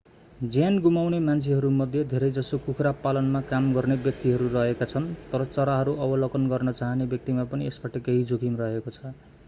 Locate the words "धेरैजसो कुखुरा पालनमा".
2.13-3.41